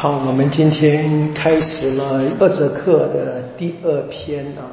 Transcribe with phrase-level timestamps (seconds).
[0.00, 4.72] 好，我们今天开始了二哲课的第二篇啊。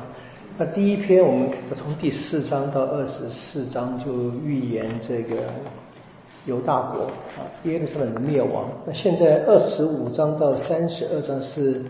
[0.58, 5.36] 那第一篇我们从第四章到二十四章就预言这个
[6.46, 8.70] 犹大国啊耶路撒冷的灭亡。
[8.86, 11.84] 那现在二十五章到三十二章是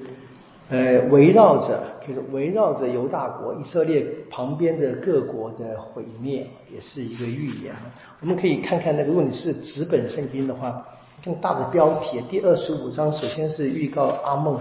[0.72, 7.76] 呃围绕着就是围绕着犹大国以色列旁边的各国的毁灭，也是一个预言。
[8.20, 10.84] 我们可以看看那个，如果你是纸本圣经的话。
[11.24, 14.60] 更大的标题，第二十五章首先是预告阿梦，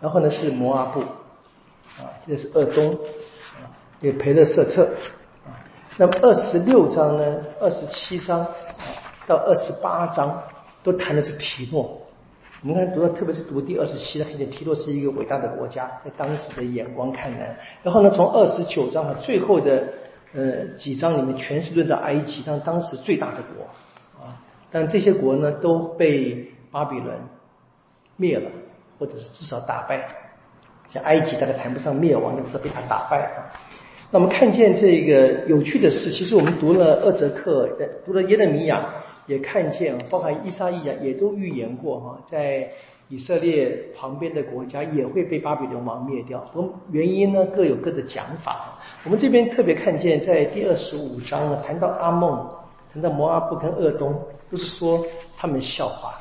[0.00, 4.84] 然后呢是摩阿布，啊，这是鄂东，啊，有培勒瑟特，
[5.46, 5.54] 啊，
[5.96, 8.46] 那么二十六章呢，二十七章
[9.26, 10.42] 到二十八章
[10.82, 12.00] 都谈的是提诺。
[12.62, 17.56] 我们看读到，特别是读第二十七章，看见提诺是一个伟大的国家，在当时的眼光看来。
[17.82, 19.84] 然后呢，从二十九章和最后的
[20.32, 23.64] 呃几章里面，全是论到埃及，当当时最大的国。
[24.24, 24.40] 啊
[24.74, 27.16] 但这些国呢都被巴比伦
[28.16, 28.50] 灭了，
[28.98, 30.04] 或者是至少打败。
[30.90, 33.30] 像埃及大概谈不上灭亡，那是被他打败。
[34.10, 37.68] 那我们看见这个有趣的事，其实我们读了二泽克，
[38.04, 38.84] 读了耶勒米亚，
[39.28, 42.68] 也看见，包含伊莎伊亚也都预言过哈，在
[43.08, 46.44] 以色列旁边的国家也会被巴比伦王灭掉。
[46.52, 48.76] 我们原因呢各有各的讲法。
[49.04, 52.44] 我们这边特别看见在第二十五章谈到阿梦，
[52.92, 54.20] 谈到摩阿布跟厄东。
[54.50, 55.06] 不是说
[55.36, 56.20] 他们笑话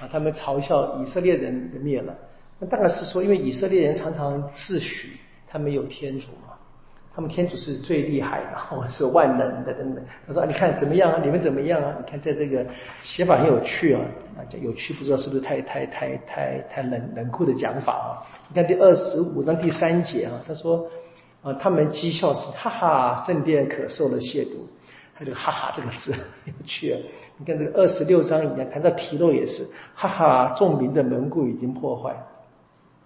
[0.00, 2.14] 啊，他们嘲笑以色列人的灭了。
[2.58, 5.06] 那当然是说，因为以色列人常常自诩
[5.48, 6.54] 他们有天主嘛，
[7.14, 10.04] 他们天主是最厉害的， 或是万能的等等。
[10.26, 11.20] 他说：“你看怎么样啊？
[11.22, 11.94] 你们怎么样啊？
[11.98, 12.66] 你看在这个
[13.02, 14.00] 写法很有趣啊，
[14.36, 18.10] 啊，有趣不知道是不是太太太太太冷冷酷的讲法啊？
[18.48, 20.88] 你看第二十五章第三节啊，他说
[21.42, 24.58] 啊，他们讥笑是哈哈，圣殿可受了亵渎。”
[25.16, 26.12] 他就哈哈这个字
[26.44, 26.98] 有趣啊！
[27.36, 32.10] 你看这个二十六章里面谈到提洛也是哈哈，众民的门户已经破坏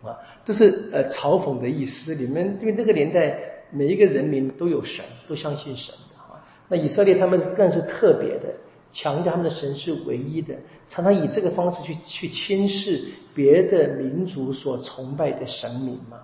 [0.03, 2.15] 啊，都是呃嘲讽的意思。
[2.15, 3.39] 你们因为那个年代
[3.71, 6.45] 每一个人民都有神，都相信神的啊。
[6.69, 8.55] 那以色列他们更是特别的，
[8.93, 10.55] 强调他们的神是唯一的，
[10.89, 13.03] 常常以这个方式去去轻视
[13.35, 16.19] 别的民族所崇拜的神明嘛。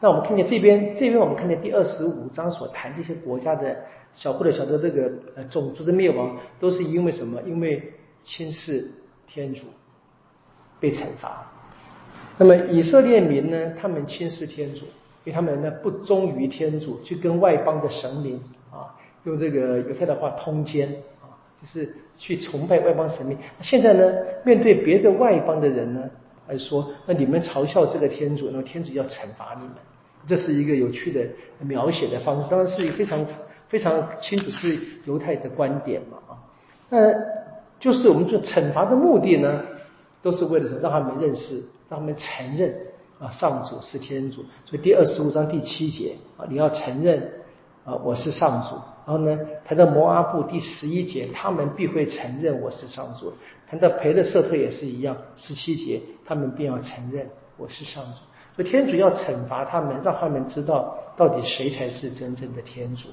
[0.00, 3.76] 那我们看见这边这边我们看见第二十五章所谈这些国家的。
[4.14, 7.40] 小或者小的这个呃种族的灭亡都是因为什么？
[7.42, 7.92] 因为
[8.24, 8.84] 轻视
[9.28, 9.66] 天主
[10.80, 11.46] 被惩罚。
[12.36, 13.74] 那么以色列民呢？
[13.80, 14.86] 他们轻视天主，
[15.24, 18.42] 因为他们呢不忠于天主，去跟外邦的神明
[18.72, 18.90] 啊，
[19.24, 20.88] 用这个犹太的话通奸
[21.20, 23.38] 啊，就是去崇拜外邦神明。
[23.60, 24.12] 现在呢，
[24.44, 26.10] 面对别的外邦的人呢，
[26.48, 29.74] 还说那你们嘲笑这个天主，那么天主要惩罚你们。
[30.26, 31.24] 这是一个有趣的
[31.60, 33.24] 描写的方式，当然是一个非常。
[33.68, 36.32] 非常清楚是犹太的观点嘛啊，
[36.88, 37.12] 那
[37.78, 39.62] 就是我们说惩罚的目的呢，
[40.22, 40.80] 都是为了什么？
[40.80, 41.56] 让他们认识，
[41.86, 42.74] 让他们承认
[43.18, 44.42] 啊，上主是天主。
[44.64, 47.30] 所以第二十五章第七节啊，你要承认
[47.88, 48.76] 啊，我是上主。
[49.06, 53.32] 然后呢，谈到摩阿布第十一节，他们必会承认我是上主。
[53.66, 57.26] 谈到培勒瑟特也是一样，十七节他们便要承认
[57.56, 58.18] 我是上主。
[58.54, 63.08] 所以天主要惩罚他们，让他们知道到底谁才是真正的天主。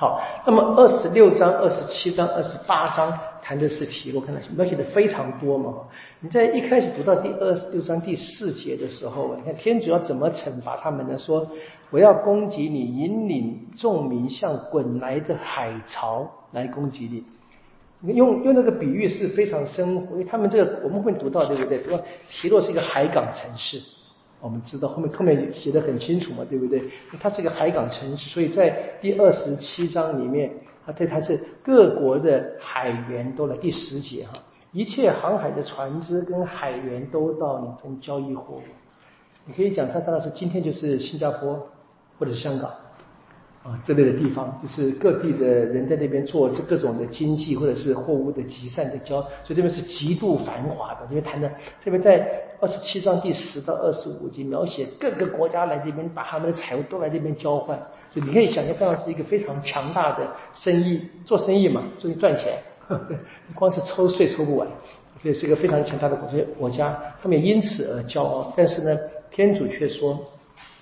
[0.00, 3.12] 好，那么二十六章、二十七章、二十八章
[3.42, 5.74] 谈的是提洛，看到描写的非常多嘛。
[6.20, 11.18] 你在一开始读到第二十六章第四节的时候，你看天主要怎么惩罚他们呢？
[11.18, 11.46] 说
[11.90, 17.22] 我要攻击你，引领众民像滚来的海潮来攻击你。
[18.00, 21.82] 你用用那个比喻是非常生活，因为他们这个我们会读到对不对？
[21.84, 23.78] 说提洛是一个海港城市。
[24.40, 26.82] 我们知道后面后面写的很清楚嘛，对不对？
[27.20, 28.70] 它是一个海港城市，所以在
[29.00, 30.50] 第二十七章里面，
[30.84, 33.56] 它对它是各国的海员都来。
[33.58, 34.38] 第十节哈，
[34.72, 38.62] 一切航海的船只跟海员都到你这交易货物。
[39.44, 41.68] 你可以讲它当然是今天就是新加坡
[42.18, 42.70] 或者是香港。
[43.62, 51.00] 啊，这类的地方就是各地的人在那边做这各种的经济或者是货物的集散的交，所以这边是极度繁华的。
[51.10, 52.26] 因为谈的这边在
[52.58, 57.78] 二十七章第十到二十五节描写各个国家来这边把他们的财物都来这边交换，
[58.14, 62.54] 所以你可以想象，当然是一个非常强大的生意，做生意嘛，所以赚钱，
[63.54, 64.66] 光是抽税抽不完，
[65.20, 66.26] 所以是一个非常强大的国
[66.58, 68.50] 国家，他们因此而骄傲。
[68.56, 68.98] 但是呢，
[69.30, 70.18] 天主却说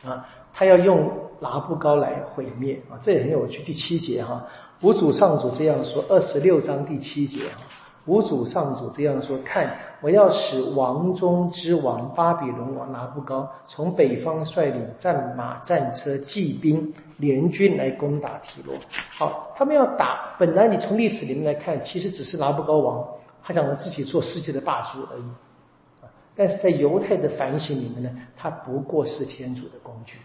[0.05, 1.11] 啊，他要用。
[1.41, 3.63] 拿布高来毁灭啊，这也很有趣。
[3.63, 4.45] 第七节哈，
[4.81, 7.63] 五主上主这样说，二十六章第七节哈，
[8.07, 18.75] 五主上主这样说：看，我要使王中之王巴比伦王拿布高从北方率领战马、战车、骑兵联军来攻打提罗。
[19.17, 20.35] 好，他们要打。
[20.41, 23.07] 本来你从历史里面来看，其实只是拿布高王，
[23.45, 25.23] 他想着自己做世界的霸主而已。
[26.39, 30.19] 但是在犹太的反省里面呢，他不过是天主的工具。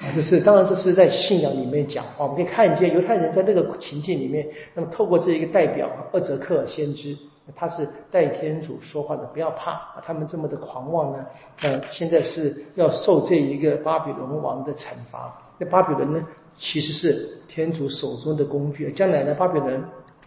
[0.00, 7.18] 啊，就是当然这是在信仰里面讲话，我们可以看见犹太人在那个情境里面，那么透过这一个代表厄泽克尔先知，
[7.54, 11.26] 他是代天主说话的，不要怕啊，他们这么的狂妄呢，
[11.60, 15.36] 呃，现在是要受这一个巴比伦王的惩罚。
[15.58, 16.26] 那巴比伦呢，
[16.56, 19.84] 其实是天主手中的工具，将来呢，巴比伦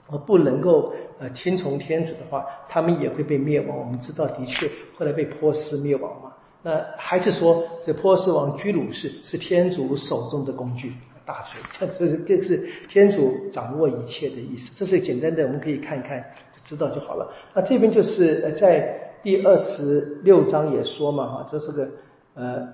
[0.08, 3.78] 而不能够呃听从天主的话，他们也会被灭亡。
[3.78, 6.32] 我们知道，的确后来被波斯灭亡嘛。
[6.62, 10.94] 那还是说，这波斯王居鲁士是天主手中的工具，
[11.26, 11.62] 大锤，
[11.98, 14.72] 这是这是天主掌握一切的意思。
[14.76, 16.20] 这是简单的，我们可以看一看
[16.56, 17.32] 就知道就好了。
[17.54, 21.88] 那这边就是呃，在第二十六章也说嘛，哈，这是个
[22.34, 22.68] 呃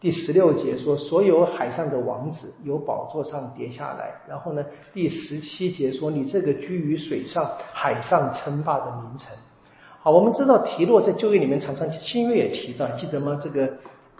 [0.00, 4.14] 第十六节说，所有海上的王子由宝座上跌下来。
[4.28, 4.64] 然后呢，
[4.94, 9.36] 第十七节说，你这个居于水上、海上称霸的名臣。
[10.00, 13.40] 好，我们知道提洛在旧约里面常常新约也提到，记得吗？
[13.42, 13.68] 这个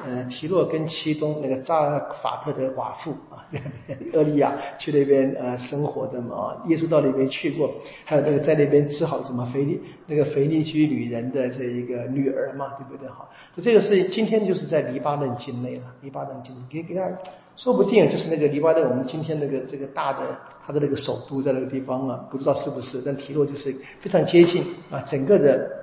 [0.04, 3.44] 呃，提洛跟七东那个扎法特的寡妇 啊，
[4.14, 7.74] 厄利亚去那边呃生活的嘛，耶稣到那边去过，
[8.04, 13.08] 还有那个在那边治好什么腓力那个腓力居女人的这一个女儿嘛，对不对？
[13.08, 13.28] 好，
[13.60, 17.10] 这个是今天就是在黎巴嫩境内了，黎巴嫩境内给给他，
[17.56, 23.02] 说不定就是那个黎巴嫩我们今天那个这个大的它的那个首都在那个地方啊，不知道是不是？
[23.04, 25.76] 但提洛就是非常接近啊，整个的。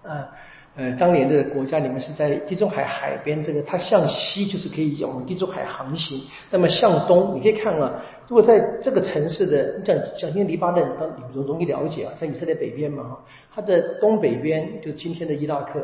[0.00, 0.30] 啊，
[0.78, 6.22] 呃当年的国家里面是在地中海海边，这个它向西就是可以往地中海航行，
[6.52, 15.80] 那么向东你可以看啊，如果在这个城市的，你讲讲因为黎巴嫩当容容易了解啊，在以色列北边嘛哈，它的东北边就是今天的伊拉克、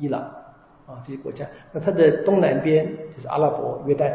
[0.00, 0.22] 伊朗
[0.86, 4.10] 啊这些国家，那它的东南边就是阿拉伯约旦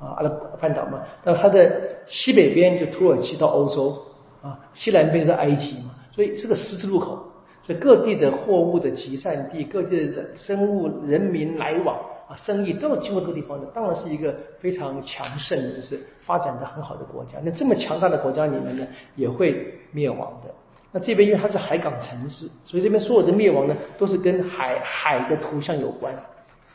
[0.00, 1.70] 啊阿拉伯半岛嘛，那它的
[2.06, 4.02] 西北边就土耳其到欧洲
[4.40, 7.26] 啊，西南边是埃及嘛，所以这个十字路口。
[7.66, 11.96] 所以各地的货物的集散地，各地的生物、人民来往
[12.28, 17.38] 啊，生意都要经过这个地方的，当然是一个非常强盛，就是发展的很好的国家。
[17.44, 20.50] 那这么强大的国家里面呢，也会灭亡的。
[20.92, 26.12] 那这边因为它是海港城市，所以这边所有的灭亡呢，都是跟海海的图像有关。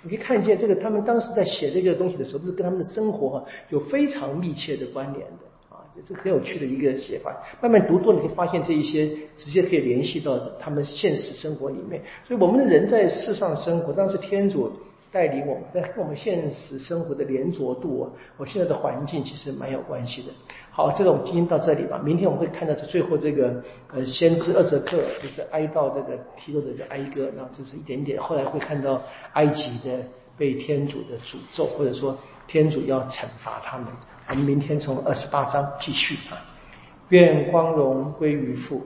[0.04, 5.46] 你可以看见这个，他们当时在写这个东西的时候，都是跟他们的生活有非常密切的关联的。
[6.08, 9.08] 这很有趣的一个写法，慢慢读多，你会发现这一些
[9.38, 12.02] 直接可以联系到他们现实生活里面。
[12.28, 14.72] 所以，我们的人在世上生活，当然是天主
[15.12, 20.28] 带领我们，但跟我们现实生活的连着度啊，我现在的环境其实蛮有关系的。
[20.70, 22.02] 好，这个我们今天到这里吧。
[22.04, 23.64] 明天我们会看到这最后这个
[23.94, 28.22] 呃先知厄泽克，就是哀悼这个提多的哀歌，然后这是一点点。
[28.22, 29.02] 后来会看到
[29.32, 30.04] 埃及的
[30.38, 33.88] 被天主的诅咒，或者说天主要惩罚他们。
[34.30, 36.38] 我们明天从二十八章继续啊。
[37.10, 38.82] 愿光荣归于父，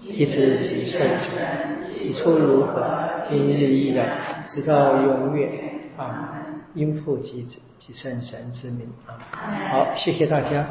[0.00, 2.84] 一直及圣神，起初如何，
[3.28, 5.50] 今日依然，直到永远
[5.96, 6.40] 啊！
[6.74, 9.18] 因父及子及圣神之名啊！
[9.70, 10.66] 好，谢谢大家。